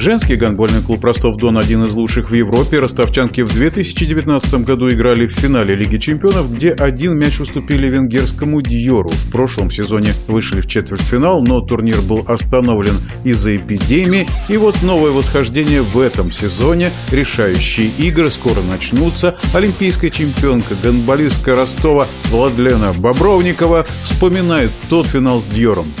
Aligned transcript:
Женский 0.00 0.36
гандбольный 0.36 0.80
клуб 0.80 1.04
«Ростов-Дон» 1.04 1.58
один 1.58 1.84
из 1.84 1.92
лучших 1.92 2.30
в 2.30 2.34
Европе. 2.34 2.78
Ростовчанки 2.78 3.42
в 3.42 3.52
2019 3.52 4.64
году 4.64 4.88
играли 4.88 5.26
в 5.26 5.32
финале 5.32 5.74
Лиги 5.74 5.98
чемпионов, 5.98 6.50
где 6.50 6.70
один 6.72 7.18
мяч 7.18 7.38
уступили 7.38 7.86
венгерскому 7.86 8.62
«Дьору». 8.62 9.10
В 9.10 9.30
прошлом 9.30 9.70
сезоне 9.70 10.14
вышли 10.26 10.62
в 10.62 10.66
четвертьфинал, 10.66 11.42
но 11.42 11.60
турнир 11.60 12.00
был 12.00 12.24
остановлен 12.26 12.94
из-за 13.24 13.58
эпидемии. 13.58 14.26
И 14.48 14.56
вот 14.56 14.82
новое 14.82 15.10
восхождение 15.10 15.82
в 15.82 16.00
этом 16.00 16.32
сезоне. 16.32 16.92
Решающие 17.10 17.88
игры 17.88 18.30
скоро 18.30 18.62
начнутся. 18.62 19.36
Олимпийская 19.52 20.08
чемпионка 20.08 20.76
гандболистка 20.82 21.54
Ростова 21.54 22.08
Владлена 22.30 22.94
Бобровникова 22.94 23.86
вспоминает 24.04 24.70
тот 24.88 25.04
финал 25.04 25.42
с 25.42 25.44
«Дьором». 25.44 25.92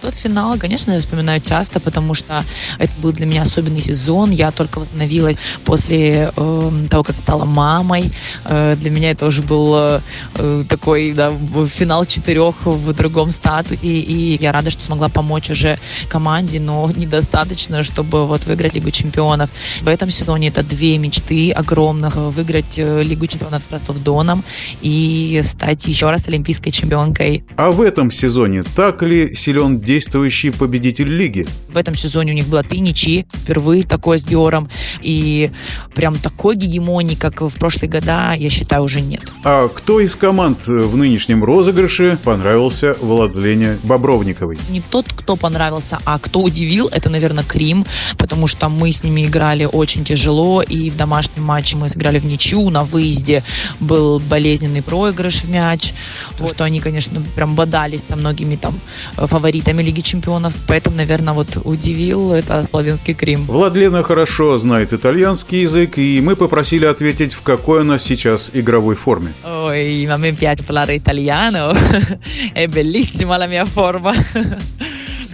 Тот 0.00 0.14
финал, 0.14 0.56
конечно, 0.58 0.92
я 0.92 1.00
вспоминаю 1.00 1.40
часто, 1.40 1.78
потому 1.78 2.14
что 2.14 2.42
это 2.78 2.92
был 3.00 3.12
для 3.12 3.26
меня 3.26 3.42
особенный 3.42 3.82
сезон. 3.82 4.30
Я 4.30 4.50
только 4.50 4.78
восстановилась 4.78 5.36
после 5.64 6.32
э, 6.34 6.86
того, 6.88 7.02
как 7.02 7.16
стала 7.16 7.44
мамой. 7.44 8.10
Э, 8.44 8.76
для 8.76 8.90
меня 8.90 9.10
это 9.10 9.26
уже 9.26 9.42
был 9.42 9.74
э, 9.76 10.64
такой 10.68 11.12
да, 11.12 11.30
финал 11.66 12.06
четырех 12.06 12.64
в 12.64 12.92
другом 12.94 13.30
статусе. 13.30 13.86
И 13.86 14.38
я 14.40 14.52
рада, 14.52 14.70
что 14.70 14.82
смогла 14.82 15.08
помочь 15.08 15.50
уже 15.50 15.78
команде, 16.08 16.60
но 16.60 16.90
недостаточно, 16.90 17.82
чтобы 17.82 18.26
вот 18.26 18.46
выиграть 18.46 18.74
Лигу 18.74 18.90
чемпионов. 18.90 19.50
В 19.82 19.88
этом 19.88 20.08
сезоне 20.08 20.48
это 20.48 20.62
две 20.62 20.96
мечты 20.96 21.52
огромных. 21.52 22.16
Выиграть 22.16 22.78
э, 22.78 23.02
Лигу 23.02 23.26
чемпионов 23.26 23.62
с 23.62 23.70
Ростов-Доном 23.70 24.44
и 24.80 25.42
стать 25.44 25.86
еще 25.86 26.08
раз 26.10 26.26
олимпийской 26.28 26.70
чемпионкой. 26.70 27.44
А 27.56 27.70
в 27.70 27.82
этом 27.82 28.10
сезоне 28.10 28.62
так 28.62 29.02
ли 29.02 29.34
силен 29.34 29.78
действующий 29.90 30.50
победитель 30.50 31.08
лиги. 31.08 31.48
В 31.68 31.76
этом 31.76 31.94
сезоне 31.96 32.30
у 32.30 32.34
них 32.36 32.46
было 32.46 32.62
три 32.62 32.78
ничьи, 32.78 33.26
впервые 33.42 33.82
такое 33.82 34.18
с 34.18 34.24
Диором. 34.24 34.68
И 35.02 35.50
прям 35.96 36.14
такой 36.16 36.54
гегемонии, 36.54 37.16
как 37.16 37.40
в 37.40 37.58
прошлые 37.58 37.90
года, 37.90 38.34
я 38.34 38.50
считаю, 38.50 38.84
уже 38.84 39.00
нет. 39.00 39.32
А 39.44 39.66
кто 39.66 39.98
из 39.98 40.14
команд 40.14 40.68
в 40.68 40.96
нынешнем 40.96 41.42
розыгрыше 41.42 42.20
понравился 42.22 42.96
Владлене 43.00 43.78
Бобровниковой? 43.82 44.58
Не 44.68 44.80
тот, 44.80 45.12
кто 45.12 45.34
понравился, 45.34 45.98
а 46.04 46.20
кто 46.20 46.40
удивил, 46.40 46.86
это, 46.86 47.10
наверное, 47.10 47.42
Крим, 47.42 47.84
потому 48.16 48.46
что 48.46 48.68
мы 48.68 48.92
с 48.92 49.02
ними 49.02 49.26
играли 49.26 49.64
очень 49.64 50.04
тяжело, 50.04 50.62
и 50.62 50.90
в 50.90 50.96
домашнем 50.96 51.42
матче 51.42 51.76
мы 51.76 51.88
сыграли 51.88 52.20
в 52.20 52.24
ничью, 52.24 52.70
на 52.70 52.84
выезде 52.84 53.42
был 53.80 54.20
болезненный 54.20 54.82
проигрыш 54.82 55.42
в 55.42 55.50
мяч, 55.50 55.94
то, 56.38 56.46
что 56.46 56.62
они, 56.62 56.78
конечно, 56.78 57.20
прям 57.34 57.56
бодались 57.56 58.02
со 58.02 58.14
многими 58.14 58.54
там 58.54 58.80
фаворитами 59.16 59.79
финале 59.80 59.82
Лиги 59.82 60.00
Чемпионов. 60.00 60.56
Поэтому, 60.66 60.96
наверное, 60.96 61.34
вот 61.34 61.58
удивил 61.64 62.32
это 62.32 62.64
славянский 62.70 63.14
Крим. 63.14 63.44
Владлена 63.46 64.02
хорошо 64.02 64.58
знает 64.58 64.92
итальянский 64.92 65.62
язык, 65.62 65.98
и 65.98 66.20
мы 66.20 66.36
попросили 66.36 66.84
ответить, 66.84 67.32
в 67.32 67.42
какой 67.42 67.80
она 67.80 67.98
сейчас 67.98 68.50
игровой 68.52 68.94
форме. 68.94 69.34
Ой, 69.44 70.06
a 70.06 70.16
me 70.16 70.32
piace 70.32 70.64
parlare 70.66 70.96
italiano. 70.96 71.74
È 72.54 72.66
bellissima 72.66 73.36
la 73.36 73.46
mia 73.46 73.64
forma. 73.64 74.14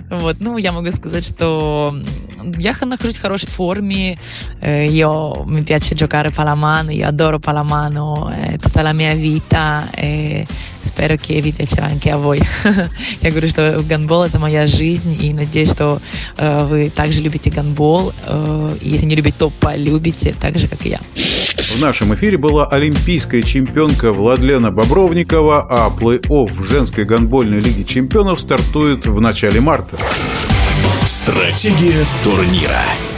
Вот, 0.09 0.37
ну, 0.39 0.57
я 0.57 0.71
могу 0.71 0.93
сказать, 0.93 1.27
что 1.27 2.01
я 2.59 2.75
нахожусь 2.87 3.19
в 3.19 3.23
хорошей 3.23 3.49
форме. 3.49 4.19
Io 4.63 5.45
mi 5.47 5.63
piace 5.63 5.95
giocare 5.95 6.31
palamano, 6.31 6.91
io 6.91 7.07
adoro 7.07 7.39
palamano 7.39 8.33
eh, 8.33 8.59
tutta 8.59 8.83
la 8.83 8.93
mia 8.93 9.15
vita 9.15 9.91
e 9.91 10.47
spero 10.81 11.17
che 11.17 11.41
vi 11.41 11.53
piacerà 11.53 11.87
anche 11.87 12.11
я 13.21 13.31
говорю, 13.31 13.49
что 13.49 13.83
гандбол 13.83 14.25
это 14.25 14.39
моя 14.39 14.67
жизнь 14.67 15.17
и 15.21 15.33
надеюсь, 15.33 15.71
что 15.71 16.01
э, 16.37 16.65
вы 16.65 16.91
также 16.91 17.21
любите 17.21 17.51
гандбол. 17.51 18.13
Э, 18.25 18.77
если 18.81 19.07
не 19.07 19.17
любите, 19.17 19.37
то 19.39 19.51
полюбите 19.51 20.35
так 20.39 20.59
же, 20.59 20.69
как 20.69 20.87
и 20.87 20.91
я. 20.91 21.01
В 21.15 21.81
нашем 21.81 22.15
эфире 22.15 22.39
была 22.39 22.67
олимпийская 22.67 23.43
чемпионка 23.43 24.13
Владлена 24.13 24.71
Бобровникова, 24.71 25.67
а 25.69 25.91
плей-офф 25.91 26.67
женской 26.67 27.05
гандбольной 27.05 27.61
лиге 27.61 27.85
чемпионов 27.85 28.41
стартует 28.41 29.07
в 29.07 29.21
начале 29.21 29.61
марта. 29.61 29.97
Стратегия 31.37 32.07
турнира. 32.25 33.16